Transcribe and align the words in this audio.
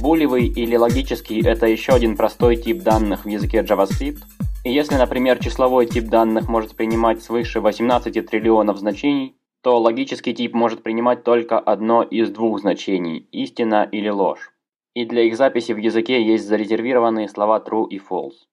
Булевый 0.00 0.46
или 0.46 0.76
логический– 0.76 1.42
это 1.44 1.66
еще 1.66 1.92
один 1.92 2.16
простой 2.16 2.56
тип 2.56 2.82
данных 2.82 3.24
в 3.24 3.28
языке 3.28 3.58
JavaScript. 3.58 4.20
И 4.64 4.72
если, 4.72 4.94
например, 4.94 5.38
числовой 5.38 5.86
тип 5.86 6.04
данных 6.04 6.48
может 6.48 6.76
принимать 6.76 7.22
свыше 7.22 7.60
18 7.60 8.26
триллионов 8.26 8.78
значений, 8.78 9.36
то 9.62 9.78
логический 9.78 10.34
тип 10.34 10.54
может 10.54 10.82
принимать 10.82 11.24
только 11.24 11.58
одно 11.58 12.02
из 12.02 12.30
двух 12.30 12.60
значений– 12.60 13.18
истина 13.32 13.88
или 13.90 14.08
ложь. 14.08 14.52
И 14.94 15.04
для 15.04 15.24
их 15.24 15.36
записи 15.36 15.72
в 15.72 15.78
языке 15.78 16.22
есть 16.22 16.46
зарезервированные 16.46 17.28
слова 17.28 17.62
true 17.64 17.86
и 17.90 17.98
false. 17.98 18.46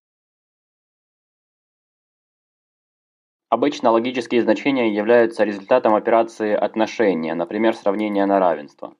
Обычно 3.56 3.92
логические 3.92 4.42
значения 4.42 4.94
являются 4.94 5.46
результатом 5.46 5.96
операции 5.96 6.54
отношения, 6.54 7.34
например, 7.36 7.74
сравнения 7.74 8.26
на 8.26 8.38
равенство. 8.38 8.98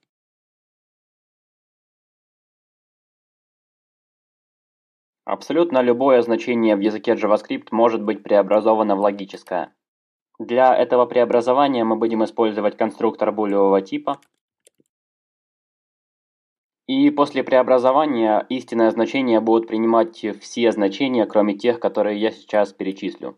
Абсолютно 5.26 5.82
любое 5.82 6.22
значение 6.22 6.78
в 6.78 6.80
языке 6.80 7.16
JavaScript 7.16 7.68
может 7.72 8.02
быть 8.02 8.24
преобразовано 8.24 8.96
в 8.96 9.02
логическое. 9.02 9.76
Для 10.40 10.74
этого 10.74 11.06
преобразования 11.06 11.84
мы 11.84 11.98
будем 11.98 12.24
использовать 12.24 12.78
конструктор 12.78 13.34
булевого 13.34 13.82
типа. 13.82 14.22
И 16.88 17.10
после 17.10 17.44
преобразования 17.44 18.46
истинное 18.48 18.90
значение 18.92 19.42
будут 19.42 19.68
принимать 19.68 20.26
все 20.40 20.72
значения, 20.72 21.26
кроме 21.26 21.58
тех, 21.58 21.82
которые 21.82 22.18
я 22.18 22.32
сейчас 22.32 22.72
перечислю. 22.72 23.38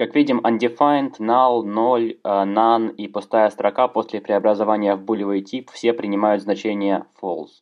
Как 0.00 0.14
видим, 0.14 0.40
undefined, 0.40 1.18
null, 1.18 1.62
0, 1.62 2.10
э, 2.12 2.16
none 2.24 2.94
и 2.94 3.06
пустая 3.06 3.50
строка 3.50 3.86
после 3.86 4.22
преобразования 4.22 4.96
в 4.96 5.02
булевый 5.02 5.42
тип 5.42 5.68
все 5.70 5.92
принимают 5.92 6.42
значение 6.42 7.04
false. 7.20 7.60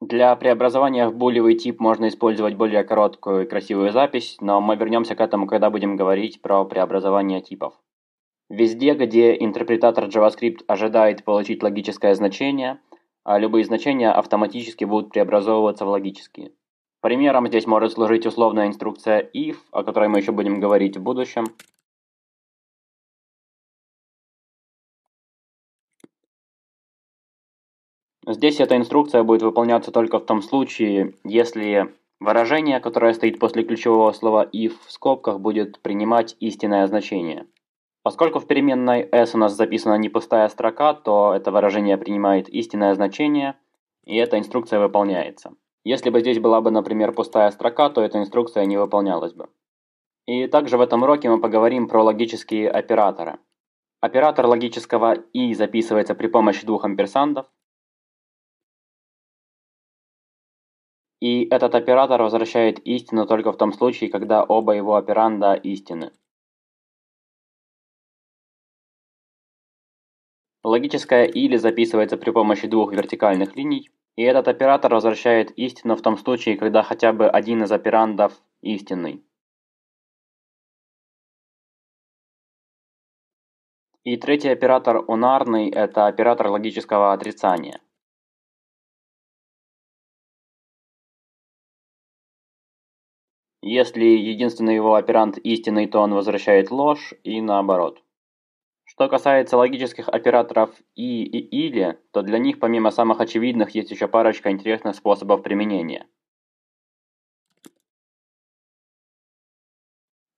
Для 0.00 0.36
преобразования 0.36 1.08
в 1.08 1.16
булевый 1.16 1.56
тип 1.56 1.80
можно 1.80 2.06
использовать 2.06 2.54
более 2.54 2.84
короткую 2.84 3.42
и 3.42 3.48
красивую 3.48 3.90
запись, 3.90 4.36
но 4.40 4.60
мы 4.60 4.76
вернемся 4.76 5.16
к 5.16 5.20
этому, 5.20 5.48
когда 5.48 5.68
будем 5.68 5.96
говорить 5.96 6.40
про 6.40 6.64
преобразование 6.64 7.40
типов. 7.40 7.74
Везде, 8.48 8.94
где 8.94 9.34
интерпретатор 9.34 10.04
JavaScript 10.04 10.60
ожидает 10.68 11.24
получить 11.24 11.60
логическое 11.60 12.14
значение, 12.14 12.78
а 13.24 13.36
любые 13.40 13.64
значения 13.64 14.12
автоматически 14.12 14.84
будут 14.84 15.10
преобразовываться 15.10 15.84
в 15.84 15.88
логические. 15.88 16.52
Примером 17.00 17.48
здесь 17.48 17.66
может 17.66 17.92
служить 17.92 18.26
условная 18.26 18.68
инструкция 18.68 19.28
if, 19.34 19.56
о 19.72 19.82
которой 19.82 20.08
мы 20.08 20.18
еще 20.18 20.30
будем 20.30 20.60
говорить 20.60 20.96
в 20.96 21.02
будущем. 21.02 21.46
Здесь 28.26 28.60
эта 28.60 28.76
инструкция 28.76 29.22
будет 29.22 29.42
выполняться 29.42 29.92
только 29.92 30.18
в 30.18 30.26
том 30.26 30.42
случае, 30.42 31.14
если 31.24 31.94
выражение, 32.20 32.78
которое 32.80 33.14
стоит 33.14 33.38
после 33.38 33.62
ключевого 33.62 34.12
слова 34.12 34.48
if 34.52 34.74
в 34.86 34.92
скобках, 34.92 35.40
будет 35.40 35.80
принимать 35.80 36.36
истинное 36.38 36.86
значение. 36.86 37.46
Поскольку 38.02 38.38
в 38.38 38.46
переменной 38.46 39.08
s 39.10 39.34
у 39.34 39.38
нас 39.38 39.54
записана 39.54 39.94
не 39.94 40.08
пустая 40.08 40.48
строка, 40.48 40.94
то 40.94 41.34
это 41.34 41.50
выражение 41.50 41.96
принимает 41.96 42.48
истинное 42.48 42.94
значение, 42.94 43.56
и 44.04 44.16
эта 44.16 44.38
инструкция 44.38 44.80
выполняется. 44.80 45.52
Если 45.84 46.10
бы 46.10 46.20
здесь 46.20 46.38
была 46.38 46.60
бы, 46.60 46.70
например, 46.70 47.12
пустая 47.12 47.50
строка, 47.50 47.88
то 47.88 48.02
эта 48.02 48.18
инструкция 48.18 48.66
не 48.66 48.76
выполнялась 48.76 49.32
бы. 49.32 49.48
И 50.26 50.46
также 50.46 50.76
в 50.76 50.82
этом 50.82 51.02
уроке 51.02 51.30
мы 51.30 51.40
поговорим 51.40 51.88
про 51.88 52.02
логические 52.02 52.70
операторы. 52.70 53.38
Оператор 54.00 54.46
логического 54.46 55.14
«и» 55.32 55.54
записывается 55.54 56.14
при 56.14 56.26
помощи 56.26 56.66
двух 56.66 56.84
амперсандов, 56.84 57.46
И 61.20 61.44
этот 61.44 61.74
оператор 61.74 62.22
возвращает 62.22 62.78
истину 62.80 63.26
только 63.26 63.52
в 63.52 63.56
том 63.58 63.72
случае, 63.72 64.10
когда 64.10 64.42
оба 64.42 64.72
его 64.72 64.96
операнда 64.96 65.52
истины. 65.54 66.12
Логическое 70.62 71.24
«или» 71.24 71.56
записывается 71.56 72.16
при 72.16 72.30
помощи 72.30 72.66
двух 72.66 72.92
вертикальных 72.92 73.56
линий, 73.56 73.90
и 74.16 74.22
этот 74.22 74.48
оператор 74.48 74.92
возвращает 74.92 75.50
истину 75.52 75.96
в 75.96 76.02
том 76.02 76.18
случае, 76.18 76.56
когда 76.58 76.82
хотя 76.82 77.12
бы 77.12 77.28
один 77.28 77.62
из 77.62 77.72
операндов 77.72 78.42
истинный. 78.60 79.22
И 84.04 84.16
третий 84.16 84.48
оператор 84.48 85.04
унарный– 85.06 85.70
это 85.70 86.06
оператор 86.06 86.48
логического 86.48 87.12
отрицания. 87.12 87.80
Если 93.62 94.04
единственный 94.04 94.74
его 94.74 94.94
операнд 94.94 95.38
истинный, 95.38 95.86
то 95.86 96.00
он 96.00 96.12
возвращает 96.14 96.70
ложь 96.70 97.14
и 97.24 97.40
наоборот. 97.40 98.02
Что 98.84 99.08
касается 99.08 99.56
логических 99.56 100.08
операторов 100.08 100.70
«и» 100.94 101.24
и 101.24 101.38
«или», 101.38 101.98
то 102.12 102.22
для 102.22 102.38
них 102.38 102.58
помимо 102.58 102.90
самых 102.90 103.20
очевидных 103.20 103.70
есть 103.70 103.90
еще 103.90 104.08
парочка 104.08 104.50
интересных 104.50 104.96
способов 104.96 105.42
применения. 105.42 106.06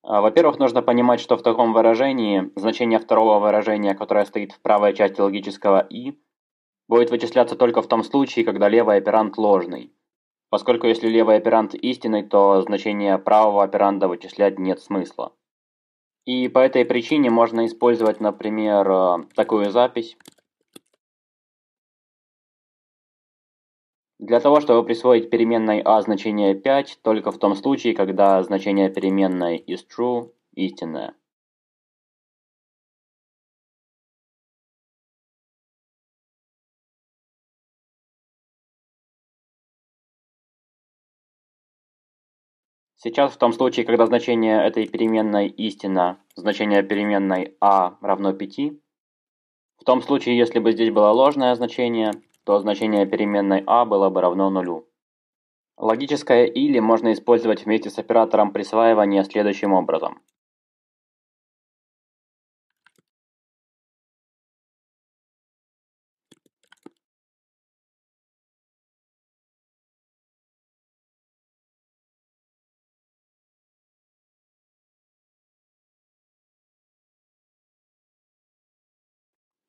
А, 0.02 0.20
во-первых, 0.20 0.58
нужно 0.58 0.82
понимать, 0.82 1.20
что 1.20 1.36
в 1.36 1.42
таком 1.42 1.72
выражении 1.72 2.50
значение 2.56 2.98
второго 2.98 3.38
выражения, 3.38 3.94
которое 3.94 4.26
стоит 4.26 4.52
в 4.52 4.60
правой 4.60 4.94
части 4.94 5.20
логического 5.20 5.80
«и», 5.80 6.18
будет 6.88 7.10
вычисляться 7.10 7.56
только 7.56 7.82
в 7.82 7.88
том 7.88 8.04
случае, 8.04 8.44
когда 8.44 8.68
левый 8.68 8.98
операнд 8.98 9.38
ложный. 9.38 9.92
Поскольку 10.52 10.86
если 10.86 11.08
левый 11.08 11.36
операнд 11.36 11.72
истинный, 11.74 12.22
то 12.22 12.60
значение 12.60 13.16
правого 13.16 13.64
операнда 13.64 14.06
вычислять 14.06 14.58
нет 14.58 14.82
смысла. 14.82 15.32
И 16.26 16.48
по 16.48 16.58
этой 16.58 16.84
причине 16.84 17.30
можно 17.30 17.64
использовать, 17.64 18.20
например, 18.20 18.86
э, 18.90 19.16
такую 19.34 19.70
запись. 19.70 20.14
Для 24.18 24.40
того, 24.40 24.60
чтобы 24.60 24.84
присвоить 24.84 25.30
переменной 25.30 25.80
а 25.80 26.02
значение 26.02 26.54
5, 26.54 26.98
только 27.02 27.32
в 27.32 27.38
том 27.38 27.54
случае, 27.54 27.94
когда 27.94 28.42
значение 28.42 28.90
переменной 28.90 29.56
is 29.56 29.80
true 29.88 30.32
истинное. 30.52 31.14
Сейчас 43.04 43.32
в 43.32 43.36
том 43.36 43.52
случае, 43.52 43.84
когда 43.84 44.06
значение 44.06 44.64
этой 44.64 44.86
переменной 44.86 45.48
истина, 45.48 46.20
значение 46.36 46.84
переменной 46.84 47.56
а 47.60 47.96
равно 48.00 48.32
5, 48.32 48.74
в 49.78 49.84
том 49.84 50.02
случае, 50.02 50.38
если 50.38 50.60
бы 50.60 50.70
здесь 50.70 50.92
было 50.92 51.08
ложное 51.08 51.52
значение, 51.56 52.12
то 52.44 52.60
значение 52.60 53.04
переменной 53.04 53.64
а 53.66 53.84
было 53.86 54.08
бы 54.08 54.20
равно 54.20 54.50
нулю. 54.50 54.88
Логическое 55.76 56.46
«или» 56.46 56.78
можно 56.78 57.12
использовать 57.12 57.64
вместе 57.64 57.90
с 57.90 57.98
оператором 57.98 58.52
присваивания 58.52 59.24
следующим 59.24 59.72
образом. 59.72 60.22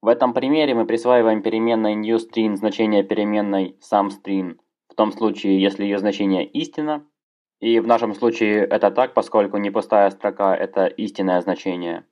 В 0.04 0.10
этом 0.10 0.34
примере 0.34 0.76
мы 0.76 0.86
присваиваем 0.86 1.42
переменной 1.42 1.96
newString 1.96 2.58
значение 2.58 3.04
переменной 3.04 3.78
SomeString 3.80 4.58
в 4.90 4.96
том 4.96 5.14
случае, 5.14 5.62
если 5.62 5.86
ее 5.86 5.98
значение 5.98 6.46
истина, 6.46 7.08
и 7.62 7.80
в 7.80 7.88
нашем 7.88 8.14
случае 8.14 8.66
это 8.66 8.92
так, 8.92 9.14
поскольку 9.14 9.56
не 9.56 9.70
пустая 9.72 10.10
строка– 10.10 10.54
это 10.58 10.88
истинное 10.88 11.40
значение. 11.40 12.04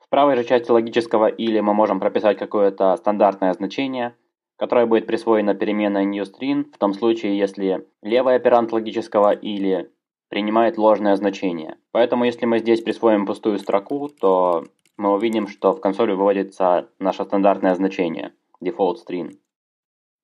В 0.00 0.10
правой 0.10 0.36
же 0.36 0.44
части 0.44 0.70
логического 0.70 1.28
«или» 1.28 1.60
мы 1.60 1.72
можем 1.72 1.98
прописать 1.98 2.36
какое-то 2.36 2.94
стандартное 2.98 3.54
значение, 3.54 4.14
которое 4.58 4.84
будет 4.84 5.06
присвоено 5.06 5.54
переменной 5.54 6.04
newString 6.04 6.70
в 6.74 6.76
том 6.76 6.92
случае, 6.92 7.38
если 7.38 7.88
левый 8.02 8.34
оперант 8.34 8.70
логического 8.70 9.32
«или» 9.32 9.90
принимает 10.28 10.76
ложное 10.76 11.16
значение. 11.16 11.78
Поэтому 11.90 12.24
если 12.24 12.44
мы 12.44 12.58
здесь 12.58 12.82
присвоим 12.82 13.24
пустую 13.24 13.58
строку, 13.58 14.10
то 14.10 14.66
мы 15.02 15.12
увидим, 15.12 15.48
что 15.48 15.72
в 15.72 15.80
консоли 15.80 16.12
выводится 16.12 16.88
наше 17.00 17.24
стандартное 17.24 17.74
значение 17.74 18.34
default 18.62 18.98
string. 19.04 19.32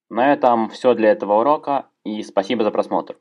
На 0.08 0.32
этом 0.32 0.70
все 0.70 0.94
для 0.94 1.10
этого 1.10 1.40
урока 1.40 1.90
и 2.04 2.22
спасибо 2.22 2.62
за 2.62 2.70
просмотр. 2.70 3.18